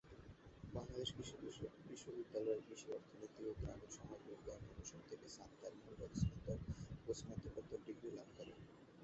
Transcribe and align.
বাংলাদেশ 0.73 1.09
কৃষি 1.15 1.35
বিশ্ববিদ্যালয়ের 1.89 2.61
কৃষি 2.67 2.87
অর্থনীতি 2.91 3.41
ও 3.43 3.51
গ্রামীণ 3.59 3.91
সমাজবিজ্ঞান 3.97 4.61
অনুষদ 4.71 5.01
থেকে 5.09 5.27
সাত্তার 5.37 5.73
মণ্ডল 5.79 6.11
স্নাতক 6.15 6.59
ও 7.07 7.11
স্নাতকোত্তর 7.19 7.79
ডিগ্রি 7.87 8.09
লাভ 8.17 8.29
করেন। 8.37 8.57